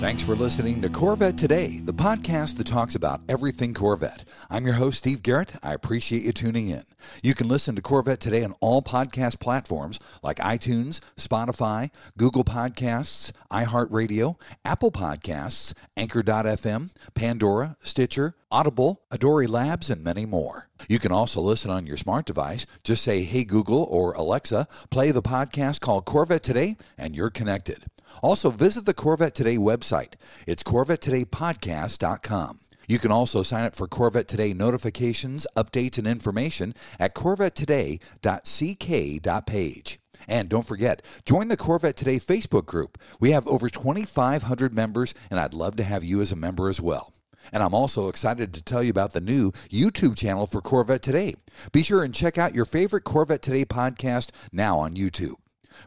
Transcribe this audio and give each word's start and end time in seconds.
Thanks 0.00 0.24
for 0.24 0.34
listening 0.34 0.80
to 0.80 0.88
Corvette 0.88 1.36
Today, 1.36 1.78
the 1.84 1.92
podcast 1.92 2.56
that 2.56 2.66
talks 2.66 2.94
about 2.94 3.20
everything 3.28 3.74
Corvette. 3.74 4.24
I'm 4.48 4.64
your 4.64 4.76
host, 4.76 4.96
Steve 4.96 5.22
Garrett. 5.22 5.52
I 5.62 5.74
appreciate 5.74 6.22
you 6.22 6.32
tuning 6.32 6.70
in. 6.70 6.84
You 7.22 7.34
can 7.34 7.48
listen 7.48 7.76
to 7.76 7.82
Corvette 7.82 8.18
Today 8.18 8.42
on 8.42 8.54
all 8.60 8.80
podcast 8.80 9.40
platforms 9.40 10.00
like 10.22 10.38
iTunes, 10.38 11.00
Spotify, 11.18 11.90
Google 12.16 12.44
Podcasts, 12.44 13.30
iHeartRadio, 13.52 14.40
Apple 14.64 14.90
Podcasts, 14.90 15.74
Anchor.fm, 15.98 16.94
Pandora, 17.12 17.76
Stitcher, 17.82 18.34
Audible, 18.50 19.02
Adori 19.12 19.46
Labs, 19.46 19.90
and 19.90 20.02
many 20.02 20.24
more. 20.24 20.69
You 20.88 20.98
can 20.98 21.12
also 21.12 21.40
listen 21.40 21.70
on 21.70 21.86
your 21.86 21.96
smart 21.96 22.26
device. 22.26 22.66
Just 22.84 23.02
say, 23.02 23.22
Hey 23.22 23.44
Google 23.44 23.86
or 23.90 24.12
Alexa, 24.12 24.68
play 24.90 25.10
the 25.10 25.22
podcast 25.22 25.80
called 25.80 26.04
Corvette 26.04 26.42
Today, 26.42 26.76
and 26.96 27.14
you're 27.14 27.30
connected. 27.30 27.84
Also, 28.22 28.50
visit 28.50 28.86
the 28.86 28.94
Corvette 28.94 29.34
Today 29.34 29.56
website. 29.56 30.14
It's 30.46 30.62
CorvetteTodayPodcast.com. 30.62 32.58
You 32.88 32.98
can 32.98 33.12
also 33.12 33.44
sign 33.44 33.64
up 33.64 33.76
for 33.76 33.86
Corvette 33.86 34.26
Today 34.26 34.52
notifications, 34.52 35.46
updates, 35.56 35.96
and 35.96 36.08
information 36.08 36.74
at 36.98 37.14
CorvetteToday.ck.page. 37.14 40.00
And 40.28 40.48
don't 40.48 40.66
forget, 40.66 41.02
join 41.24 41.48
the 41.48 41.56
Corvette 41.56 41.96
Today 41.96 42.16
Facebook 42.16 42.66
group. 42.66 42.98
We 43.20 43.30
have 43.30 43.46
over 43.46 43.68
2,500 43.68 44.74
members, 44.74 45.14
and 45.30 45.38
I'd 45.38 45.54
love 45.54 45.76
to 45.76 45.84
have 45.84 46.04
you 46.04 46.20
as 46.20 46.32
a 46.32 46.36
member 46.36 46.68
as 46.68 46.80
well. 46.80 47.12
And 47.52 47.62
I'm 47.62 47.74
also 47.74 48.08
excited 48.08 48.54
to 48.54 48.62
tell 48.62 48.82
you 48.82 48.90
about 48.90 49.12
the 49.12 49.20
new 49.20 49.52
YouTube 49.68 50.16
channel 50.16 50.46
for 50.46 50.60
Corvette 50.60 51.02
Today. 51.02 51.34
Be 51.72 51.82
sure 51.82 52.02
and 52.02 52.14
check 52.14 52.38
out 52.38 52.54
your 52.54 52.64
favorite 52.64 53.04
Corvette 53.04 53.42
Today 53.42 53.64
podcast 53.64 54.30
now 54.52 54.78
on 54.78 54.94
YouTube. 54.94 55.34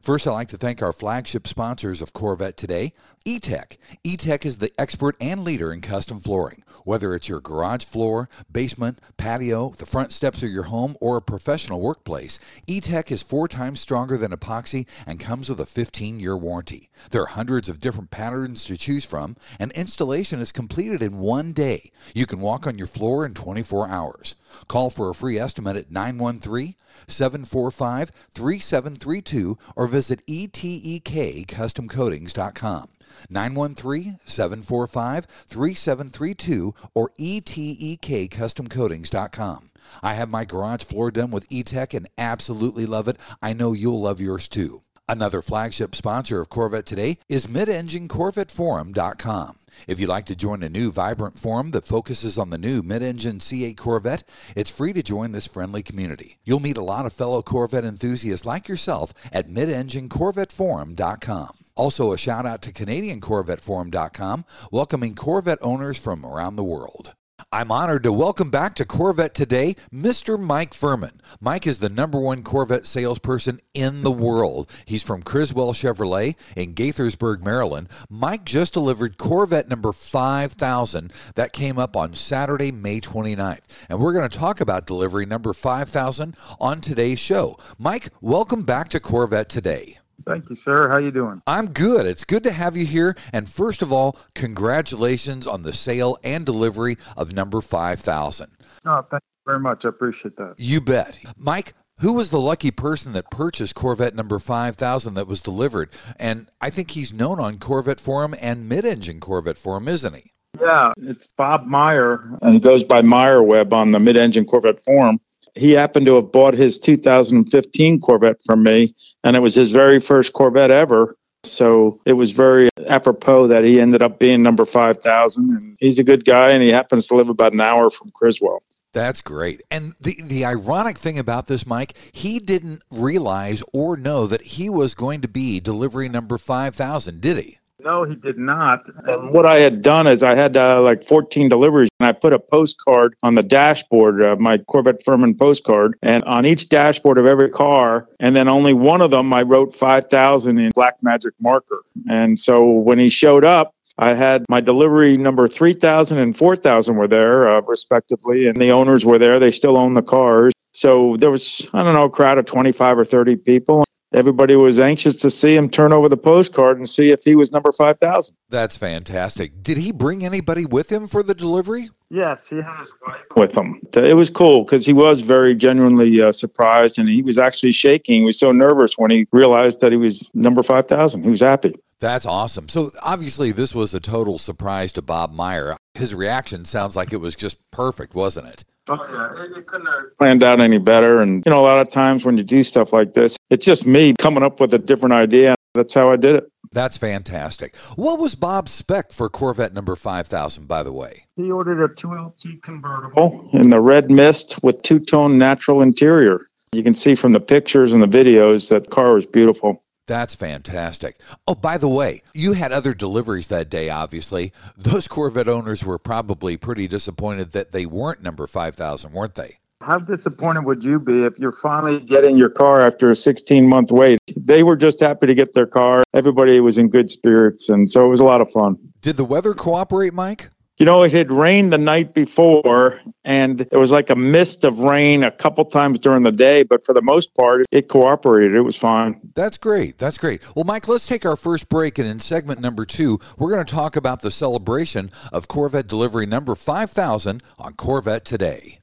First, 0.02 0.28
I'd 0.28 0.32
like 0.32 0.48
to 0.50 0.58
thank 0.58 0.82
our 0.82 0.94
flagship 0.94 1.48
sponsors 1.48 2.02
of 2.02 2.14
Corvette 2.14 2.58
today, 2.58 2.94
E-Tek. 3.26 3.78
E-Tek 4.04 4.46
is 4.46 4.58
the 4.58 4.72
expert 4.78 5.16
and 5.22 5.44
leader 5.44 5.72
in 5.72 5.82
custom 5.82 6.20
flooring. 6.20 6.64
Whether 6.84 7.14
it's 7.14 7.30
your 7.30 7.40
garage 7.40 7.86
floor, 7.86 8.28
basement, 8.52 9.00
patio, 9.18 9.70
the 9.78 9.86
front 9.86 10.12
steps 10.12 10.44
of 10.44 10.50
your 10.50 10.64
home, 10.64 10.98
or 11.00 11.18
a 11.18 11.22
professional 11.22 11.80
workplace, 11.80 12.40
E-Tek 12.68 13.12
is 13.12 13.24
four 13.24 13.48
times 13.48 13.80
stronger 13.80 14.18
than 14.18 14.32
epoxy 14.32 14.88
and 15.08 15.20
comes 15.20 15.50
with 15.50 15.60
a 15.60 15.64
15-year 15.64 16.36
warranty. 16.36 16.90
There 17.12 17.22
are 17.24 17.28
hundreds 17.28 17.70
of 17.70 17.80
different 17.80 18.12
patterns 18.12 18.66
to 18.66 18.78
choose 18.78 19.06
from, 19.06 19.38
and 19.58 19.72
installation 19.72 20.40
is 20.40 20.52
completed 20.52 21.02
in 21.02 21.18
one 21.20 21.54
day. 21.54 21.92
You 22.14 22.26
can 22.26 22.40
walk 22.40 22.68
on 22.68 22.78
your 22.78 22.88
floor 22.88 23.26
in 23.26 23.34
24 23.34 23.90
hours. 23.90 24.36
Call 24.68 24.90
for 24.90 25.10
a 25.10 25.16
free 25.16 25.38
estimate 25.38 25.78
at 25.78 25.92
913 25.92 26.74
745 27.08 28.12
3732 28.32 29.58
or 29.76 29.88
visit 29.88 30.26
etekcustomcoatings.com. 30.28 32.90
913 33.30 34.20
745 34.26 35.26
3732 35.26 36.74
or 36.94 37.10
etekcustomcoatings.com. 37.20 39.70
I 40.02 40.14
have 40.14 40.30
my 40.30 40.46
garage 40.46 40.84
floor 40.84 41.12
done 41.12 41.32
with 41.32 41.46
E-Tek 41.50 41.94
and 41.94 42.08
absolutely 42.18 42.86
love 42.86 43.08
it. 43.08 43.18
I 43.42 43.54
know 43.54 43.74
you'll 43.74 44.02
love 44.02 44.22
yours 44.22 44.48
too. 44.48 44.84
Another 45.08 45.42
flagship 45.42 45.96
sponsor 45.96 46.40
of 46.40 46.50
Corvette 46.50 46.86
today 46.86 47.18
is 47.28 47.48
midenginecorvetteforum.com. 47.48 49.58
If 49.88 50.00
you'd 50.00 50.08
like 50.08 50.26
to 50.28 50.36
join 50.36 50.62
a 50.64 50.70
new 50.70 50.92
vibrant 50.92 51.38
forum 51.38 51.72
that 51.72 51.86
focuses 51.86 52.38
on 52.38 52.52
the 52.52 52.58
new 52.58 52.82
mid-engine 52.82 53.40
C8 53.40 53.76
Corvette, 53.76 54.24
it's 54.56 54.70
free 54.70 54.94
to 54.94 55.04
join 55.04 55.34
this 55.34 55.48
friendly 55.48 55.84
community. 55.84 56.38
You'll 56.46 56.62
meet 56.62 56.78
a 56.78 56.84
lot 56.84 57.06
of 57.06 57.12
fellow 57.12 57.42
Corvette 57.42 57.84
enthusiasts 57.84 58.46
like 58.46 58.70
yourself 58.70 59.14
at 59.34 59.50
midenginecorvetteforum.com. 59.50 61.50
Also, 61.76 62.14
a 62.14 62.18
shout 62.18 62.46
out 62.46 62.62
to 62.62 62.72
CanadianCorvetteForum.com, 62.72 64.46
welcoming 64.72 65.16
Corvette 65.16 65.58
owners 65.62 65.98
from 65.98 66.24
around 66.24 66.56
the 66.56 66.64
world. 66.64 67.16
I'm 67.54 67.72
honored 67.72 68.02
to 68.02 68.12
welcome 68.12 68.50
back 68.50 68.74
to 68.76 68.84
Corvette 68.84 69.36
today 69.36 69.76
Mr. 69.94 70.40
Mike 70.40 70.74
Furman. 70.74 71.22
Mike 71.40 71.68
is 71.68 71.78
the 71.78 71.88
number 71.88 72.20
one 72.20 72.42
Corvette 72.42 72.88
salesperson 72.88 73.60
in 73.76 74.02
the 74.02 74.10
world. 74.10 74.72
He's 74.86 75.04
from 75.04 75.22
Criswell 75.22 75.72
Chevrolet 75.72 76.36
in 76.58 76.74
Gaithersburg, 76.74 77.44
Maryland. 77.44 77.90
Mike 78.10 78.44
just 78.44 78.74
delivered 78.74 79.20
Corvette 79.20 79.70
number 79.70 79.92
5000 79.92 81.14
that 81.36 81.54
came 81.54 81.78
up 81.78 81.96
on 81.96 82.16
Saturday, 82.16 82.72
May 82.72 83.00
29th. 83.00 83.86
And 83.88 84.00
we're 84.00 84.14
going 84.14 84.28
to 84.28 84.36
talk 84.36 84.60
about 84.60 84.88
delivery 84.88 85.28
number 85.28 85.54
5000 85.54 86.36
on 86.60 86.82
today's 86.82 87.20
show. 87.20 87.56
Mike, 87.78 88.10
welcome 88.20 88.64
back 88.64 88.90
to 88.90 89.00
Corvette 89.00 89.50
today. 89.50 90.00
Thank 90.26 90.50
you, 90.50 90.56
sir. 90.56 90.90
How 90.90 90.98
you 90.98 91.12
doing? 91.12 91.42
I'm 91.48 91.68
good. 91.68 92.06
It's 92.06 92.24
good 92.24 92.44
to 92.44 92.52
have 92.52 92.78
you 92.78 92.86
here. 92.86 93.16
And 93.32 93.50
first 93.50 93.82
of 93.82 93.92
all, 93.92 94.18
congratulations 94.36 95.48
on 95.48 95.64
the 95.64 95.74
sale 95.74 96.18
and 96.24 96.46
delivery 96.46 96.98
of 97.18 97.34
number 97.34 97.62
5000. 97.62 98.52
Oh, 98.86 99.02
thank 99.10 99.22
you 99.24 99.52
very 99.52 99.60
much. 99.60 99.86
I 99.86 99.90
appreciate 99.90 100.38
that. 100.38 100.56
You 100.58 100.82
bet. 100.82 101.20
Mike, 101.38 101.74
who 102.00 102.14
was 102.14 102.30
the 102.30 102.40
lucky 102.40 102.72
person 102.72 103.14
that 103.14 103.32
purchased 103.32 103.76
Corvette 103.76 104.16
number 104.16 104.40
5000 104.40 105.14
that 105.14 105.28
was 105.28 105.42
delivered? 105.42 105.90
And 106.18 106.48
I 106.60 106.70
think 106.70 106.92
he's 106.92 107.14
known 107.14 107.40
on 107.40 107.60
Corvette 107.60 108.00
Forum 108.00 108.34
and 108.42 108.68
mid-engine 108.68 109.20
Corvette 109.20 109.58
Forum, 109.58 109.88
isn't 109.88 110.16
he? 110.16 110.32
Yeah, 110.62 110.94
it's 110.98 111.28
Bob 111.36 111.66
Meyer, 111.66 112.38
and 112.42 112.54
he 112.54 112.60
goes 112.60 112.84
by 112.84 113.02
Meyer 113.02 113.42
Web 113.42 113.74
on 113.74 113.92
the 113.92 114.00
mid-engine 114.00 114.46
Corvette 114.46 114.82
Forum. 114.82 115.20
He 115.56 115.72
happened 115.72 116.06
to 116.08 116.16
have 116.16 116.32
bought 116.32 116.54
his 116.54 116.80
2015 116.80 118.00
Corvette 118.00 118.42
from 118.46 118.64
me, 118.64 118.94
and 119.24 119.36
it 119.36 119.40
was 119.40 119.56
his 119.56 119.72
very 119.72 120.00
first 120.00 120.34
Corvette 120.34 120.72
ever. 120.72 121.16
So 121.44 122.00
it 122.06 122.14
was 122.14 122.32
very 122.32 122.70
apropos 122.88 123.48
that 123.48 123.66
he 123.66 123.82
ended 123.82 124.02
up 124.02 124.18
being 124.18 124.42
number 124.42 124.66
5,000. 124.66 125.50
And 125.50 125.78
he's 125.80 126.00
a 126.00 126.04
good 126.04 126.26
guy, 126.26 126.52
and 126.52 126.64
he 126.64 126.70
happens 126.70 127.08
to 127.08 127.16
live 127.16 127.30
about 127.30 127.54
an 127.54 127.62
hour 127.62 127.90
from 127.90 128.12
Criswell. 128.12 128.64
That's 128.94 129.22
great. 129.22 129.62
And 129.72 129.94
the, 130.00 130.16
the 130.24 130.46
ironic 130.46 130.98
thing 130.98 131.18
about 131.18 131.48
this, 131.48 131.66
Mike, 131.66 131.96
he 132.12 132.40
didn't 132.40 132.84
realize 132.92 133.64
or 133.74 133.98
know 133.98 134.28
that 134.28 134.42
he 134.42 134.70
was 134.70 134.94
going 134.94 135.22
to 135.22 135.28
be 135.28 135.60
delivery 135.60 136.08
number 136.08 136.38
5,000, 136.38 137.20
did 137.20 137.38
he? 137.38 137.58
No, 137.84 138.04
he 138.06 138.16
did 138.16 138.38
not. 138.38 138.88
And 139.06 139.34
what 139.34 139.46
I 139.46 139.60
had 139.60 139.82
done 139.82 140.08
is 140.08 140.24
I 140.24 140.36
had 140.36 140.56
uh, 140.56 140.82
like 140.82 141.04
14 141.04 141.50
deliveries, 141.50 141.90
and 142.00 142.08
I 142.08 142.14
put 142.14 142.32
a 142.32 142.40
postcard 142.40 143.16
on 143.24 143.36
the 143.36 143.44
dashboard, 143.44 144.22
uh, 144.22 144.38
my 144.38 144.58
Corvette 144.58 145.04
Furman 145.04 145.36
postcard, 145.36 145.98
and 146.02 146.24
on 146.24 146.46
each 146.46 146.70
dashboard 146.70 147.18
of 147.18 147.26
every 147.26 147.50
car, 147.50 148.08
and 148.22 148.36
then 148.36 148.48
only 148.48 148.74
one 148.74 149.02
of 149.02 149.12
them 149.12 149.34
I 149.34 149.42
wrote 149.42 149.76
5,000 149.76 150.60
in 150.60 150.72
black 150.74 151.04
magic 151.04 151.34
marker. 151.42 151.84
And 152.10 152.40
so 152.40 152.66
when 152.66 153.00
he 153.00 153.10
showed 153.10 153.44
up, 153.44 153.74
I 153.98 154.14
had 154.14 154.46
my 154.50 154.62
delivery 154.62 155.18
number 155.18 155.48
3,000 155.48 156.18
and 156.18 156.36
4,000 156.36 156.96
were 156.96 157.08
there, 157.08 157.50
uh, 157.50 157.62
respectively, 157.62 158.48
and 158.48 158.60
the 158.60 158.72
owners 158.72 159.06
were 159.06 159.20
there. 159.20 159.40
They 159.40 159.52
still 159.52 159.78
own 159.78 159.94
the 159.94 160.02
cars. 160.02 160.54
So 160.72 161.18
there 161.18 161.30
was, 161.30 161.70
I 161.74 161.84
don't 161.84 161.94
know, 161.94 162.06
a 162.06 162.10
crowd 162.10 162.40
of 162.40 162.46
25 162.46 162.98
or 162.98 163.06
30 163.06 163.36
people 163.36 163.84
everybody 164.14 164.56
was 164.56 164.80
anxious 164.80 165.16
to 165.18 165.30
see 165.30 165.56
him 165.56 165.70
turn 165.70 165.92
over 165.94 166.08
the 166.10 166.18
postcard 166.18 166.78
and 166.78 166.88
see 166.88 167.12
if 167.12 167.24
he 167.24 167.36
was 167.36 167.52
number 167.52 167.72
5000 167.72 168.36
That's 168.50 168.78
fantastic. 168.78 169.64
Did 169.64 169.78
he 169.78 169.92
bring 169.92 170.24
anybody 170.24 170.66
with 170.66 170.92
him 170.92 171.08
for 171.08 171.24
the 171.24 171.34
delivery? 171.36 171.90
yes 172.10 172.48
he 172.50 172.58
had 172.58 172.78
his 172.80 172.92
wife 173.08 173.26
with 173.36 173.58
him 173.58 173.82
it 173.96 174.14
was 174.16 174.30
cool 174.30 174.64
because 174.64 174.86
he 174.86 174.94
was 174.94 175.22
very 175.22 175.56
genuinely 175.56 176.22
uh, 176.22 176.32
surprised 176.32 177.00
and 177.00 177.10
he 177.10 177.24
was 177.24 177.40
actually 177.40 177.72
shaking 177.72 178.20
he 178.20 178.26
was 178.26 178.38
so 178.38 178.52
nervous 178.52 179.00
when 179.00 179.10
he 179.10 179.26
realized 179.32 179.80
that 179.80 179.92
he 179.92 179.98
was 179.98 180.30
number 180.36 180.62
5000 180.62 181.24
he 181.24 181.30
was 181.30 181.40
happy 181.42 181.74
That's 182.00 182.26
awesome. 182.26 182.70
So 182.70 182.92
obviously 183.02 183.52
this 183.52 183.74
was 183.74 183.94
a 183.96 184.00
total 184.00 184.38
surprise 184.38 184.94
to 184.94 185.02
Bob 185.02 185.32
Meyer. 185.32 185.78
His 185.96 186.14
reaction 186.14 186.66
sounds 186.66 186.96
like 186.96 187.14
it 187.14 187.22
was 187.22 187.36
just 187.36 187.58
perfect, 187.72 188.14
wasn't 188.14 188.48
it? 188.48 188.64
Oh 188.90 188.98
yeah, 189.12 189.44
it, 189.44 189.58
it 189.58 189.66
couldn't 189.66 189.88
have 189.88 190.18
planned 190.18 190.44
out 190.44 190.60
any 190.60 190.78
better. 190.78 191.22
And 191.22 191.44
you 191.46 191.52
know, 191.52 191.60
a 191.60 191.66
lot 191.66 191.80
of 191.80 191.90
times 191.90 192.26
when 192.26 192.38
you 192.38 192.44
do 192.44 192.64
stuff 192.64 192.92
like 192.92 193.14
this, 193.14 193.38
it's 193.50 193.66
just 193.66 193.88
me 193.88 194.14
coming 194.20 194.44
up 194.44 194.60
with 194.60 194.74
a 194.74 194.80
different 194.80 195.14
idea. 195.14 195.56
That's 195.74 195.94
how 195.94 196.12
I 196.12 196.18
did 196.18 196.36
it. 196.36 196.52
That's 196.72 196.98
fantastic. 196.98 197.76
What 197.96 198.20
was 198.20 198.36
Bob's 198.36 198.72
spec 198.72 199.12
for 199.12 199.30
Corvette 199.30 199.74
number 199.74 199.96
5000 199.96 200.68
by 200.68 200.84
the 200.84 200.92
way? 200.92 201.26
He 201.36 201.52
ordered 201.52 201.84
a 201.84 201.88
2LT 201.88 202.62
convertible 202.62 203.14
oh, 203.54 203.58
in 203.58 203.70
the 203.70 203.80
red 203.80 204.12
mist 204.12 204.60
with 204.64 204.82
two-tone 204.82 205.38
natural 205.38 205.82
interior. 205.82 206.48
You 206.74 206.84
can 206.84 206.96
see 206.96 207.16
from 207.16 207.34
the 207.34 207.40
pictures 207.40 207.94
and 207.94 208.02
the 208.02 208.08
videos 208.08 208.70
that 208.70 208.90
car 208.90 209.14
was 209.14 209.26
beautiful. 209.26 209.84
That's 210.06 210.36
fantastic. 210.36 211.18
Oh, 211.48 211.56
by 211.56 211.78
the 211.78 211.88
way, 211.88 212.24
you 212.34 212.54
had 212.54 212.74
other 212.74 212.94
deliveries 212.94 213.48
that 213.48 213.70
day, 213.70 213.90
obviously. 213.90 214.52
Those 214.78 215.08
Corvette 215.08 215.48
owners 215.48 215.84
were 215.84 215.98
probably 215.98 216.58
pretty 216.58 216.88
disappointed 216.88 217.52
that 217.52 217.72
they 217.72 217.86
weren't 217.86 218.22
number 218.22 218.46
5,000, 218.46 219.14
weren't 219.14 219.36
they? 219.36 219.60
How 219.82 219.98
disappointed 219.98 220.66
would 220.66 220.84
you 220.84 221.00
be 221.00 221.24
if 221.24 221.38
you're 221.40 221.52
finally 221.52 222.00
getting 222.00 222.38
your 222.38 222.50
car 222.50 222.82
after 222.82 223.10
a 223.10 223.16
16 223.16 223.68
month 223.68 223.92
wait? 223.92 224.20
They 224.36 224.64
were 224.64 224.78
just 224.78 225.00
happy 225.00 225.28
to 225.28 225.36
get 225.36 225.54
their 225.54 225.66
car. 225.68 226.04
Everybody 226.14 226.60
was 226.60 226.78
in 226.78 226.90
good 226.90 227.10
spirits. 227.10 227.70
And 227.70 227.90
so 227.90 228.06
it 228.06 228.10
was 228.10 228.22
a 228.22 228.26
lot 228.26 228.40
of 228.40 228.50
fun. 228.52 228.78
Did 229.02 229.18
the 229.18 229.26
weather 229.26 229.54
cooperate, 229.54 230.14
Mike? 230.14 230.50
You 230.78 230.88
know, 230.88 231.04
it 231.04 231.12
had 231.12 231.32
rained 231.32 231.72
the 231.72 231.78
night 231.78 232.16
before, 232.16 233.00
and 233.24 233.60
there 233.60 233.80
was 233.80 233.92
like 233.92 234.10
a 234.10 234.16
mist 234.16 234.64
of 234.64 234.80
rain 234.80 235.24
a 235.24 235.30
couple 235.30 235.64
times 235.66 236.00
during 236.00 236.24
the 236.24 236.32
day, 236.32 236.64
but 236.64 236.84
for 236.84 236.94
the 236.94 237.02
most 237.02 237.36
part, 237.36 237.66
it 237.72 237.90
cooperated. 237.90 238.56
It 238.56 238.62
was 238.62 238.76
fine. 238.76 239.20
That's 239.36 239.58
great. 239.58 240.00
That's 240.00 240.18
great. 240.18 240.44
Well, 240.56 240.66
Mike, 240.66 240.88
let's 240.88 241.06
take 241.06 241.26
our 241.26 241.36
first 241.36 241.70
break, 241.70 242.00
and 242.00 242.08
in 242.08 242.20
segment 242.20 242.60
number 242.60 242.86
two, 242.86 243.20
we're 243.38 243.52
going 243.52 243.66
to 243.66 243.72
talk 243.72 243.96
about 243.96 244.22
the 244.22 244.32
celebration 244.32 245.12
of 245.32 245.48
Corvette 245.48 245.88
delivery 245.88 246.26
number 246.26 246.56
5000 246.56 247.44
on 247.60 247.74
Corvette 247.74 248.26
Today. 248.26 248.83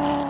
Oh. 0.00 0.29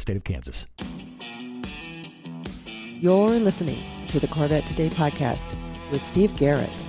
the 0.01 0.13
state 0.13 0.17
of 0.17 0.23
Kansas. 0.23 0.65
You're 2.99 3.39
listening 3.39 4.07
to 4.09 4.19
the 4.19 4.27
Corvette 4.27 4.65
Today 4.65 4.89
podcast 4.89 5.55
with 5.91 6.05
Steve 6.05 6.35
Garrett. 6.35 6.85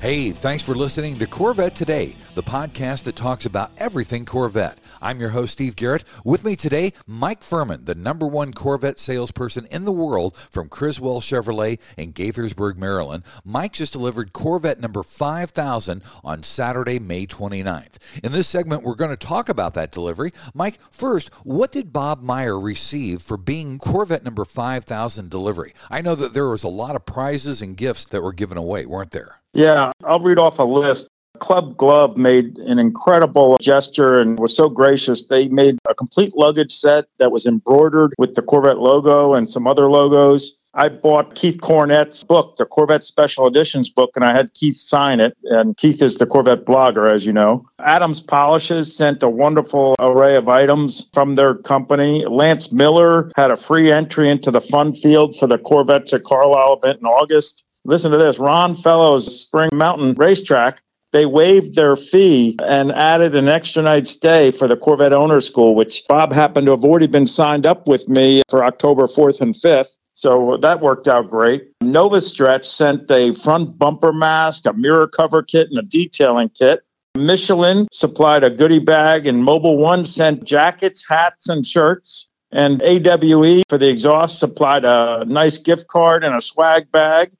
Hey, 0.00 0.30
thanks 0.32 0.62
for 0.62 0.74
listening 0.74 1.18
to 1.18 1.26
Corvette 1.26 1.74
Today, 1.74 2.16
the 2.34 2.42
podcast 2.42 3.04
that 3.04 3.14
talks 3.14 3.44
about 3.44 3.70
everything 3.76 4.24
Corvette. 4.24 4.78
I'm 5.02 5.20
your 5.20 5.30
host, 5.30 5.52
Steve 5.52 5.76
Garrett. 5.76 6.04
With 6.24 6.44
me 6.44 6.56
today, 6.56 6.94
Mike 7.06 7.42
Furman, 7.42 7.84
the 7.84 7.94
number 7.94 8.26
one 8.26 8.54
Corvette 8.54 8.98
salesperson 8.98 9.66
in 9.70 9.84
the 9.84 9.92
world 9.92 10.34
from 10.50 10.70
Criswell 10.70 11.20
Chevrolet 11.20 11.78
in 11.98 12.14
Gaithersburg, 12.14 12.78
Maryland. 12.78 13.24
Mike 13.44 13.74
just 13.74 13.92
delivered 13.92 14.32
Corvette 14.32 14.80
number 14.80 15.02
5000 15.02 16.02
on 16.24 16.42
Saturday, 16.42 16.98
May 16.98 17.26
29th. 17.26 18.20
In 18.24 18.32
this 18.32 18.48
segment, 18.48 18.82
we're 18.82 18.94
going 18.94 19.10
to 19.10 19.16
talk 19.16 19.50
about 19.50 19.74
that 19.74 19.92
delivery. 19.92 20.30
Mike, 20.54 20.78
first, 20.90 21.28
what 21.44 21.70
did 21.70 21.92
Bob 21.92 22.22
Meyer 22.22 22.58
receive 22.58 23.20
for 23.20 23.36
being 23.36 23.78
Corvette 23.78 24.24
number 24.24 24.46
5000 24.46 25.28
delivery? 25.28 25.74
I 25.90 26.00
know 26.00 26.14
that 26.14 26.32
there 26.32 26.48
was 26.48 26.64
a 26.64 26.68
lot 26.68 26.96
of 26.96 27.04
prizes 27.04 27.60
and 27.60 27.76
gifts 27.76 28.06
that 28.06 28.22
were 28.22 28.32
given 28.32 28.56
away, 28.56 28.86
weren't 28.86 29.10
there? 29.10 29.40
Yeah, 29.52 29.92
I'll 30.02 30.20
read 30.20 30.38
off 30.38 30.58
a 30.58 30.64
list. 30.64 31.10
Club 31.42 31.76
Glove 31.76 32.16
made 32.16 32.56
an 32.58 32.78
incredible 32.78 33.56
gesture 33.60 34.20
and 34.20 34.38
was 34.38 34.56
so 34.56 34.68
gracious. 34.68 35.24
They 35.24 35.48
made 35.48 35.76
a 35.88 35.94
complete 35.94 36.36
luggage 36.36 36.70
set 36.70 37.06
that 37.18 37.32
was 37.32 37.46
embroidered 37.46 38.14
with 38.16 38.36
the 38.36 38.42
Corvette 38.42 38.78
logo 38.78 39.34
and 39.34 39.50
some 39.50 39.66
other 39.66 39.90
logos. 39.90 40.56
I 40.74 40.88
bought 40.88 41.34
Keith 41.34 41.60
Cornett's 41.60 42.22
book, 42.22 42.56
the 42.56 42.64
Corvette 42.64 43.02
Special 43.02 43.48
Editions 43.48 43.90
book, 43.90 44.12
and 44.14 44.24
I 44.24 44.32
had 44.32 44.54
Keith 44.54 44.76
sign 44.76 45.18
it. 45.18 45.36
And 45.46 45.76
Keith 45.76 46.00
is 46.00 46.14
the 46.14 46.26
Corvette 46.26 46.64
blogger, 46.64 47.12
as 47.12 47.26
you 47.26 47.32
know. 47.32 47.66
Adams 47.80 48.20
Polishes 48.20 48.96
sent 48.96 49.24
a 49.24 49.28
wonderful 49.28 49.96
array 49.98 50.36
of 50.36 50.48
items 50.48 51.10
from 51.12 51.34
their 51.34 51.56
company. 51.56 52.24
Lance 52.24 52.72
Miller 52.72 53.32
had 53.36 53.50
a 53.50 53.56
free 53.56 53.90
entry 53.90 54.30
into 54.30 54.52
the 54.52 54.60
fun 54.60 54.92
field 54.94 55.36
for 55.36 55.48
the 55.48 55.58
Corvettes 55.58 56.12
at 56.12 56.22
Carlisle 56.22 56.78
event 56.82 57.00
in 57.00 57.06
August. 57.06 57.66
Listen 57.84 58.12
to 58.12 58.16
this 58.16 58.38
Ron 58.38 58.76
Fellows 58.76 59.42
Spring 59.42 59.70
Mountain 59.72 60.14
Racetrack. 60.14 60.80
They 61.12 61.26
waived 61.26 61.74
their 61.74 61.94
fee 61.94 62.56
and 62.64 62.90
added 62.92 63.36
an 63.36 63.46
extra 63.46 63.82
night 63.82 64.08
stay 64.08 64.50
for 64.50 64.66
the 64.66 64.76
Corvette 64.76 65.12
Owners 65.12 65.46
School, 65.46 65.74
which 65.74 66.02
Bob 66.08 66.32
happened 66.32 66.66
to 66.66 66.72
have 66.72 66.84
already 66.84 67.06
been 67.06 67.26
signed 67.26 67.66
up 67.66 67.86
with 67.86 68.08
me 68.08 68.42
for 68.48 68.64
October 68.64 69.06
4th 69.06 69.40
and 69.42 69.54
5th. 69.54 69.98
So 70.14 70.58
that 70.62 70.80
worked 70.80 71.08
out 71.08 71.30
great. 71.30 71.70
Nova 71.82 72.20
Stretch 72.20 72.66
sent 72.66 73.10
a 73.10 73.34
front 73.34 73.78
bumper 73.78 74.12
mask, 74.12 74.66
a 74.66 74.72
mirror 74.72 75.06
cover 75.06 75.42
kit, 75.42 75.68
and 75.68 75.78
a 75.78 75.82
detailing 75.82 76.48
kit. 76.50 76.82
Michelin 77.16 77.88
supplied 77.92 78.42
a 78.42 78.48
goodie 78.48 78.78
bag, 78.78 79.26
and 79.26 79.46
Mobil 79.46 79.76
1 79.76 80.06
sent 80.06 80.44
jackets, 80.44 81.06
hats, 81.06 81.48
and 81.48 81.66
shirts. 81.66 82.30
And 82.52 82.82
AWE 82.82 83.62
for 83.68 83.78
the 83.78 83.88
exhaust 83.88 84.38
supplied 84.38 84.84
a 84.84 85.24
nice 85.26 85.58
gift 85.58 85.88
card 85.88 86.24
and 86.24 86.34
a 86.34 86.40
swag 86.40 86.90
bag. 86.92 87.32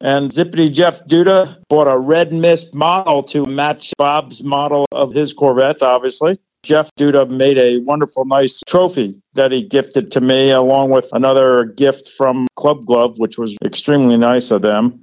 And 0.00 0.30
Zippity 0.30 0.72
Jeff 0.72 1.04
Duda 1.06 1.56
bought 1.68 1.86
a 1.86 1.98
red 1.98 2.32
mist 2.32 2.74
model 2.74 3.22
to 3.24 3.44
match 3.44 3.92
Bob's 3.98 4.42
model 4.42 4.86
of 4.92 5.12
his 5.12 5.32
Corvette, 5.32 5.82
obviously. 5.82 6.38
Jeff 6.62 6.90
Duda 6.98 7.30
made 7.30 7.58
a 7.58 7.78
wonderful, 7.80 8.24
nice 8.24 8.60
trophy 8.66 9.20
that 9.34 9.50
he 9.50 9.62
gifted 9.62 10.10
to 10.10 10.20
me, 10.20 10.50
along 10.50 10.90
with 10.90 11.08
another 11.12 11.64
gift 11.64 12.10
from 12.10 12.46
Club 12.56 12.84
Glove, 12.84 13.18
which 13.18 13.38
was 13.38 13.56
extremely 13.64 14.16
nice 14.16 14.50
of 14.50 14.62
them. 14.62 15.00